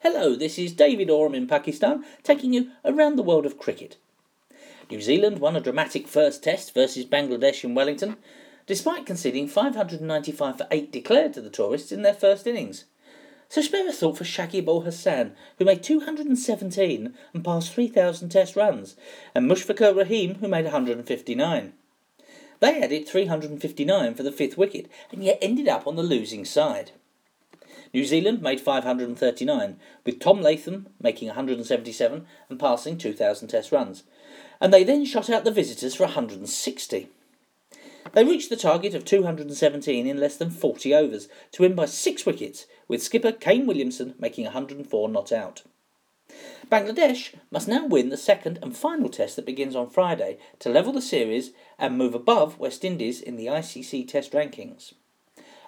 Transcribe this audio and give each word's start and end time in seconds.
Hello, 0.00 0.36
this 0.36 0.60
is 0.60 0.72
David 0.74 1.10
Oram 1.10 1.34
in 1.34 1.48
Pakistan, 1.48 2.04
taking 2.22 2.52
you 2.52 2.70
around 2.84 3.16
the 3.16 3.22
world 3.24 3.44
of 3.44 3.58
cricket. 3.58 3.96
New 4.88 5.00
Zealand 5.00 5.40
won 5.40 5.56
a 5.56 5.60
dramatic 5.60 6.06
first 6.06 6.44
test 6.44 6.72
versus 6.72 7.04
Bangladesh 7.04 7.64
in 7.64 7.74
Wellington, 7.74 8.16
despite 8.68 9.06
conceding 9.06 9.48
595 9.48 10.58
for 10.58 10.68
8 10.70 10.92
declared 10.92 11.34
to 11.34 11.40
the 11.40 11.50
tourists 11.50 11.90
in 11.90 12.02
their 12.02 12.14
first 12.14 12.46
innings. 12.46 12.84
So 13.48 13.60
spare 13.60 13.88
a 13.88 13.92
thought 13.92 14.18
for 14.18 14.22
Shakib 14.22 14.68
Al 14.68 14.82
Hasan, 14.82 15.34
who 15.58 15.64
made 15.64 15.82
217 15.82 17.14
and 17.34 17.44
passed 17.44 17.72
3,000 17.72 18.28
test 18.28 18.54
runs, 18.54 18.94
and 19.34 19.50
Mushfiqur 19.50 19.96
Rahim, 19.96 20.36
who 20.36 20.46
made 20.46 20.64
159. 20.64 21.72
They 22.60 22.80
added 22.80 23.08
359 23.08 24.14
for 24.14 24.22
the 24.22 24.30
fifth 24.30 24.56
wicket, 24.56 24.88
and 25.10 25.24
yet 25.24 25.38
ended 25.42 25.66
up 25.66 25.88
on 25.88 25.96
the 25.96 26.04
losing 26.04 26.44
side. 26.44 26.92
New 27.92 28.04
Zealand 28.04 28.42
made 28.42 28.60
539, 28.60 29.76
with 30.04 30.20
Tom 30.20 30.40
Latham 30.40 30.88
making 31.00 31.28
177 31.28 32.26
and 32.48 32.60
passing 32.60 32.98
2,000 32.98 33.48
test 33.48 33.72
runs, 33.72 34.04
and 34.60 34.72
they 34.72 34.84
then 34.84 35.04
shot 35.04 35.30
out 35.30 35.44
the 35.44 35.50
visitors 35.50 35.94
for 35.94 36.04
160. 36.04 37.08
They 38.12 38.24
reached 38.24 38.50
the 38.50 38.56
target 38.56 38.94
of 38.94 39.04
217 39.04 40.06
in 40.06 40.20
less 40.20 40.36
than 40.36 40.50
40 40.50 40.94
overs 40.94 41.28
to 41.52 41.62
win 41.62 41.74
by 41.74 41.86
six 41.86 42.24
wickets, 42.24 42.66
with 42.86 43.02
skipper 43.02 43.32
Kane 43.32 43.66
Williamson 43.66 44.14
making 44.18 44.44
104 44.44 45.08
not 45.08 45.32
out. 45.32 45.62
Bangladesh 46.70 47.34
must 47.50 47.68
now 47.68 47.86
win 47.86 48.10
the 48.10 48.16
second 48.16 48.58
and 48.60 48.76
final 48.76 49.08
test 49.08 49.36
that 49.36 49.46
begins 49.46 49.74
on 49.74 49.88
Friday 49.88 50.38
to 50.58 50.68
level 50.68 50.92
the 50.92 51.00
series 51.00 51.52
and 51.78 51.96
move 51.96 52.14
above 52.14 52.58
West 52.58 52.84
Indies 52.84 53.20
in 53.20 53.36
the 53.36 53.46
ICC 53.46 54.06
Test 54.06 54.32
rankings. 54.32 54.92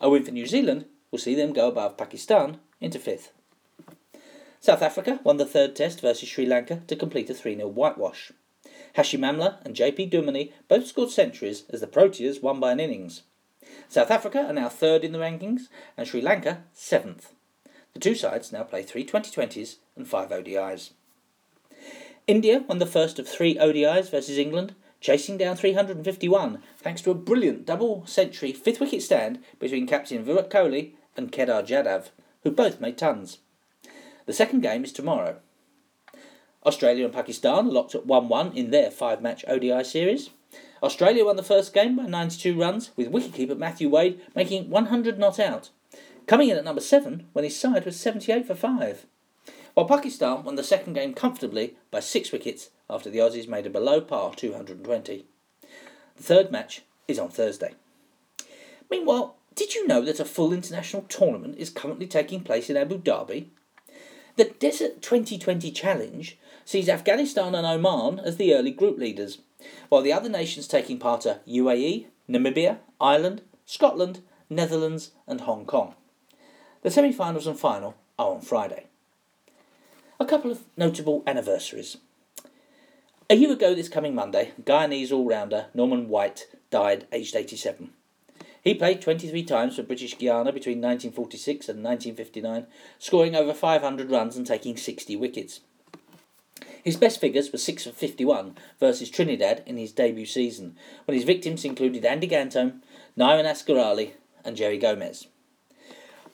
A 0.00 0.10
win 0.10 0.24
for 0.24 0.32
New 0.32 0.46
Zealand 0.46 0.86
will 1.10 1.18
see 1.18 1.34
them 1.34 1.52
go 1.52 1.68
above 1.68 1.96
Pakistan 1.96 2.58
into 2.80 2.98
fifth. 2.98 3.32
South 4.60 4.82
Africa 4.82 5.20
won 5.22 5.36
the 5.36 5.46
third 5.46 5.76
test 5.76 6.00
versus 6.00 6.28
Sri 6.28 6.44
Lanka 6.44 6.82
to 6.86 6.96
complete 6.96 7.30
a 7.30 7.34
3 7.34 7.56
0 7.56 7.68
whitewash. 7.68 8.32
Hashim 8.96 9.20
Amla 9.20 9.64
and 9.64 9.76
JP 9.76 10.10
Duminy 10.10 10.52
both 10.66 10.86
scored 10.86 11.10
centuries 11.10 11.64
as 11.70 11.80
the 11.80 11.86
Proteas 11.86 12.42
won 12.42 12.58
by 12.58 12.72
an 12.72 12.80
innings. 12.80 13.22
South 13.88 14.10
Africa 14.10 14.40
are 14.42 14.52
now 14.52 14.68
third 14.68 15.04
in 15.04 15.12
the 15.12 15.18
rankings 15.18 15.68
and 15.96 16.08
Sri 16.08 16.20
Lanka 16.20 16.64
seventh. 16.72 17.32
The 17.94 18.00
two 18.00 18.14
sides 18.14 18.52
now 18.52 18.64
play 18.64 18.82
three 18.82 19.04
2020s 19.04 19.76
and 19.96 20.06
five 20.06 20.30
ODIs. 20.30 20.90
India 22.26 22.64
won 22.68 22.78
the 22.78 22.86
first 22.86 23.18
of 23.18 23.26
three 23.26 23.54
ODIs 23.56 24.10
versus 24.10 24.36
England, 24.36 24.74
chasing 25.00 25.36
down 25.36 25.56
351 25.56 26.62
thanks 26.78 27.02
to 27.02 27.10
a 27.10 27.14
brilliant 27.14 27.66
double 27.66 28.04
century 28.06 28.52
fifth 28.52 28.80
wicket 28.80 29.02
stand 29.02 29.38
between 29.58 29.86
captain 29.86 30.24
Virat 30.24 30.50
Kohli 30.50 30.92
and 31.16 31.32
Kedar 31.32 31.62
Jadhav, 31.62 32.08
who 32.42 32.50
both 32.50 32.80
made 32.80 32.98
tons. 32.98 33.38
The 34.26 34.32
second 34.32 34.60
game 34.60 34.84
is 34.84 34.92
tomorrow. 34.92 35.40
Australia 36.66 37.04
and 37.04 37.14
Pakistan 37.14 37.70
locked 37.70 37.94
at 37.94 38.06
1 38.06 38.28
1 38.28 38.52
in 38.56 38.70
their 38.70 38.90
five 38.90 39.22
match 39.22 39.44
ODI 39.48 39.84
series. 39.84 40.30
Australia 40.82 41.24
won 41.24 41.36
the 41.36 41.42
first 41.42 41.74
game 41.74 41.96
by 41.96 42.04
92 42.04 42.58
runs, 42.58 42.90
with 42.96 43.12
wicketkeeper 43.12 43.56
Matthew 43.56 43.88
Wade 43.88 44.20
making 44.34 44.70
100 44.70 45.18
not 45.18 45.40
out, 45.40 45.70
coming 46.26 46.48
in 46.48 46.56
at 46.56 46.64
number 46.64 46.80
7 46.80 47.26
when 47.32 47.44
his 47.44 47.58
side 47.58 47.84
was 47.84 47.98
78 47.98 48.46
for 48.46 48.54
5. 48.54 49.06
While 49.78 49.86
Pakistan 49.86 50.42
won 50.42 50.56
the 50.56 50.64
second 50.64 50.94
game 50.94 51.14
comfortably 51.14 51.76
by 51.92 52.00
6 52.00 52.32
wickets 52.32 52.70
after 52.90 53.10
the 53.10 53.20
Aussies 53.20 53.46
made 53.46 53.64
a 53.64 53.70
below 53.70 54.00
par 54.00 54.34
220. 54.34 55.24
The 56.16 56.22
third 56.24 56.50
match 56.50 56.82
is 57.06 57.16
on 57.16 57.28
Thursday. 57.28 57.76
Meanwhile, 58.90 59.36
did 59.54 59.76
you 59.76 59.86
know 59.86 60.02
that 60.02 60.18
a 60.18 60.24
full 60.24 60.52
international 60.52 61.02
tournament 61.02 61.58
is 61.58 61.70
currently 61.70 62.08
taking 62.08 62.40
place 62.40 62.68
in 62.68 62.76
Abu 62.76 62.98
Dhabi? 62.98 63.50
The 64.34 64.46
Desert 64.46 65.00
2020 65.00 65.70
Challenge 65.70 66.36
sees 66.64 66.88
Afghanistan 66.88 67.54
and 67.54 67.64
Oman 67.64 68.18
as 68.18 68.36
the 68.36 68.54
early 68.54 68.72
group 68.72 68.98
leaders, 68.98 69.38
while 69.90 70.02
the 70.02 70.12
other 70.12 70.28
nations 70.28 70.66
taking 70.66 70.98
part 70.98 71.24
are 71.24 71.38
UAE, 71.46 72.06
Namibia, 72.28 72.78
Ireland, 73.00 73.42
Scotland, 73.64 74.22
Netherlands, 74.50 75.12
and 75.28 75.42
Hong 75.42 75.64
Kong. 75.66 75.94
The 76.82 76.90
semi 76.90 77.12
finals 77.12 77.46
and 77.46 77.56
final 77.56 77.94
are 78.18 78.32
on 78.32 78.40
Friday. 78.40 78.86
A 80.20 80.26
couple 80.26 80.50
of 80.50 80.64
notable 80.76 81.22
anniversaries. 81.28 81.96
A 83.30 83.36
year 83.36 83.52
ago 83.52 83.72
this 83.72 83.88
coming 83.88 84.16
Monday, 84.16 84.50
Guyanese 84.64 85.12
all 85.12 85.24
rounder 85.24 85.66
Norman 85.74 86.08
Wight 86.08 86.48
died 86.70 87.06
aged 87.12 87.36
87. 87.36 87.90
He 88.64 88.74
played 88.74 89.00
23 89.00 89.44
times 89.44 89.76
for 89.76 89.84
British 89.84 90.18
Guiana 90.18 90.50
between 90.50 90.78
1946 90.78 91.68
and 91.68 91.84
1959, 91.84 92.66
scoring 92.98 93.36
over 93.36 93.54
500 93.54 94.10
runs 94.10 94.36
and 94.36 94.44
taking 94.44 94.76
60 94.76 95.14
wickets. 95.14 95.60
His 96.82 96.96
best 96.96 97.20
figures 97.20 97.52
were 97.52 97.58
6 97.58 97.84
for 97.84 97.92
51 97.92 98.56
versus 98.80 99.10
Trinidad 99.10 99.62
in 99.66 99.76
his 99.76 99.92
debut 99.92 100.26
season, 100.26 100.76
when 101.04 101.16
his 101.16 101.24
victims 101.24 101.64
included 101.64 102.04
Andy 102.04 102.26
Ganteaume, 102.26 102.80
Naiman 103.16 103.44
Asghar 103.44 103.80
Ali, 103.80 104.14
and 104.44 104.56
Gerry 104.56 104.78
Gomez. 104.78 105.28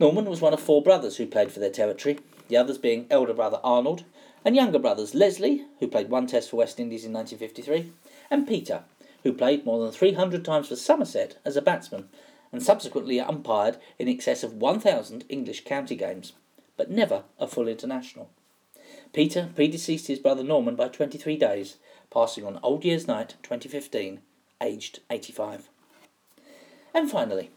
Norman 0.00 0.24
was 0.24 0.40
one 0.40 0.52
of 0.52 0.60
four 0.60 0.82
brothers 0.82 1.18
who 1.18 1.26
played 1.26 1.52
for 1.52 1.60
their 1.60 1.70
territory, 1.70 2.18
the 2.48 2.56
others 2.56 2.78
being 2.78 3.06
elder 3.10 3.34
brother 3.34 3.60
Arnold, 3.62 4.04
and 4.44 4.56
younger 4.56 4.78
brothers 4.78 5.14
Leslie, 5.14 5.64
who 5.80 5.86
played 5.88 6.10
one 6.10 6.26
test 6.26 6.50
for 6.50 6.56
West 6.56 6.80
Indies 6.80 7.04
in 7.04 7.12
1953, 7.12 7.92
and 8.30 8.48
Peter, 8.48 8.82
who 9.22 9.32
played 9.32 9.64
more 9.64 9.82
than 9.84 9.92
300 9.92 10.44
times 10.44 10.68
for 10.68 10.76
Somerset 10.76 11.36
as 11.44 11.56
a 11.56 11.62
batsman 11.62 12.08
and 12.52 12.62
subsequently 12.62 13.20
umpired 13.20 13.76
in 13.98 14.08
excess 14.08 14.42
of 14.42 14.54
1,000 14.54 15.24
English 15.28 15.64
county 15.64 15.96
games, 15.96 16.32
but 16.76 16.90
never 16.90 17.24
a 17.38 17.46
full 17.46 17.68
international. 17.68 18.30
Peter 19.12 19.50
predeceased 19.54 20.06
his 20.06 20.18
brother 20.18 20.42
Norman 20.42 20.76
by 20.76 20.88
23 20.88 21.36
days, 21.36 21.76
passing 22.10 22.44
on 22.44 22.58
Old 22.62 22.84
Year's 22.84 23.06
Night 23.06 23.34
2015, 23.42 24.20
aged 24.62 25.00
85. 25.10 25.68
And 26.94 27.10
finally, 27.10 27.50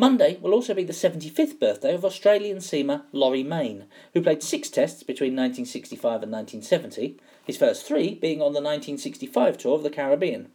Monday 0.00 0.38
will 0.40 0.54
also 0.54 0.74
be 0.74 0.84
the 0.84 0.92
75th 0.92 1.58
birthday 1.58 1.92
of 1.92 2.04
Australian 2.04 2.58
seamer 2.58 3.02
Laurie 3.10 3.42
Mayne, 3.42 3.86
who 4.14 4.22
played 4.22 4.44
six 4.44 4.70
tests 4.70 5.02
between 5.02 5.32
1965 5.32 6.22
and 6.22 6.30
1970, 6.30 7.16
his 7.44 7.56
first 7.56 7.84
three 7.84 8.14
being 8.14 8.38
on 8.38 8.52
the 8.52 8.60
1965 8.60 9.58
tour 9.58 9.74
of 9.74 9.82
the 9.82 9.90
Caribbean. 9.90 10.52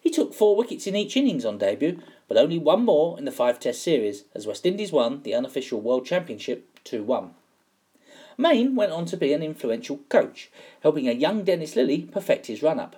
He 0.00 0.10
took 0.10 0.34
four 0.34 0.56
wickets 0.56 0.88
in 0.88 0.96
each 0.96 1.16
innings 1.16 1.44
on 1.44 1.56
debut, 1.56 2.00
but 2.26 2.36
only 2.36 2.58
one 2.58 2.84
more 2.84 3.16
in 3.16 3.26
the 3.26 3.30
five 3.30 3.60
test 3.60 3.80
series 3.80 4.24
as 4.34 4.44
West 4.44 4.66
Indies 4.66 4.90
won 4.90 5.22
the 5.22 5.36
unofficial 5.36 5.80
World 5.80 6.04
Championship 6.04 6.66
2 6.82 7.04
1. 7.04 7.30
Mayne 8.36 8.74
went 8.74 8.90
on 8.90 9.04
to 9.06 9.16
be 9.16 9.32
an 9.32 9.44
influential 9.44 10.00
coach, 10.08 10.50
helping 10.82 11.08
a 11.08 11.12
young 11.12 11.44
Dennis 11.44 11.76
Lillee 11.76 12.10
perfect 12.10 12.48
his 12.48 12.60
run 12.60 12.80
up. 12.80 12.96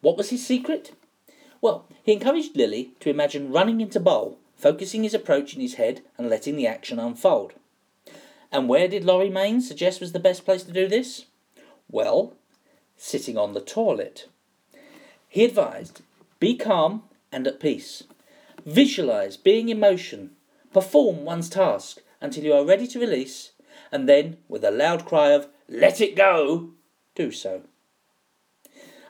What 0.00 0.16
was 0.16 0.30
his 0.30 0.46
secret? 0.46 0.92
Well, 1.60 1.84
he 2.02 2.14
encouraged 2.14 2.54
Lillee 2.54 2.98
to 3.00 3.10
imagine 3.10 3.52
running 3.52 3.82
into 3.82 4.00
bowl, 4.00 4.38
focusing 4.56 5.02
his 5.02 5.14
approach 5.14 5.54
in 5.54 5.60
his 5.60 5.74
head 5.74 6.02
and 6.16 6.28
letting 6.28 6.56
the 6.56 6.66
action 6.66 6.98
unfold. 6.98 7.52
And 8.50 8.68
where 8.68 8.88
did 8.88 9.04
Laurie 9.04 9.30
Mayne 9.30 9.60
suggest 9.60 10.00
was 10.00 10.12
the 10.12 10.20
best 10.20 10.44
place 10.44 10.62
to 10.62 10.72
do 10.72 10.86
this? 10.86 11.26
Well, 11.90 12.34
sitting 12.96 13.36
on 13.36 13.52
the 13.52 13.60
toilet. 13.60 14.28
He 15.28 15.44
advised 15.44 16.02
be 16.38 16.56
calm 16.56 17.02
and 17.32 17.46
at 17.46 17.58
peace. 17.58 18.04
Visualize 18.64 19.36
being 19.36 19.68
in 19.68 19.80
motion. 19.80 20.30
Perform 20.72 21.24
one's 21.24 21.48
task 21.48 22.00
until 22.20 22.44
you 22.44 22.52
are 22.52 22.64
ready 22.64 22.86
to 22.88 23.00
release, 23.00 23.52
and 23.92 24.08
then, 24.08 24.38
with 24.48 24.64
a 24.64 24.70
loud 24.70 25.04
cry 25.04 25.30
of, 25.30 25.48
Let 25.68 26.00
it 26.00 26.16
go, 26.16 26.70
do 27.14 27.30
so. 27.30 27.62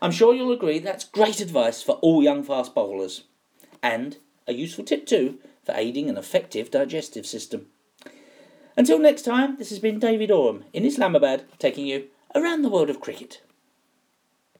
I'm 0.02 0.12
sure 0.12 0.34
you'll 0.34 0.52
agree 0.52 0.78
that's 0.78 1.04
great 1.04 1.40
advice 1.40 1.82
for 1.82 1.96
all 1.96 2.22
young 2.22 2.42
fast 2.42 2.74
bowlers, 2.74 3.24
and 3.82 4.18
a 4.46 4.52
useful 4.52 4.84
tip 4.84 5.06
too 5.06 5.38
for 5.64 5.72
aiding 5.76 6.08
an 6.08 6.16
effective 6.16 6.70
digestive 6.70 7.26
system. 7.26 7.66
Until 8.76 8.98
next 8.98 9.22
time, 9.22 9.56
this 9.56 9.70
has 9.70 9.78
been 9.78 9.98
David 9.98 10.30
Oram 10.30 10.64
in 10.72 10.84
Islamabad 10.84 11.44
taking 11.58 11.86
you 11.86 12.08
around 12.34 12.62
the 12.62 12.68
world 12.68 12.90
of 12.90 13.00
cricket. 13.00 13.40